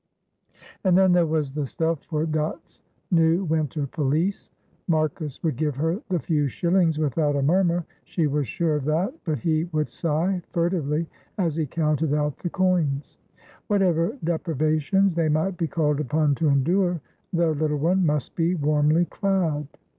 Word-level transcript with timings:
And 0.83 0.97
then 0.97 1.11
there 1.11 1.27
was 1.27 1.51
the 1.51 1.67
stuff 1.67 2.03
for 2.05 2.25
Dot's 2.25 2.81
new 3.11 3.43
winter 3.43 3.85
pelisse. 3.85 4.49
Marcus 4.87 5.43
would 5.43 5.57
give 5.57 5.75
her 5.75 6.01
the 6.09 6.17
few 6.17 6.47
shillings 6.47 6.97
without 6.97 7.35
a 7.35 7.43
murmur, 7.43 7.85
she 8.03 8.25
was 8.25 8.47
sure 8.47 8.75
of 8.77 8.85
that, 8.85 9.13
but 9.25 9.37
he 9.37 9.65
would 9.65 9.91
sigh 9.91 10.41
furtively 10.49 11.07
as 11.37 11.55
he 11.55 11.67
counted 11.67 12.15
out 12.15 12.35
the 12.39 12.49
coins. 12.49 13.19
Whatever 13.67 14.17
deprivations 14.23 15.13
they 15.13 15.29
might 15.29 15.55
be 15.55 15.67
called 15.67 15.99
upon 15.99 16.33
to 16.33 16.49
endure 16.49 16.99
their 17.31 17.53
little 17.53 17.77
one 17.77 18.03
must 18.03 18.35
be 18.35 18.55
warmly 18.55 19.05
clad. 19.05 19.67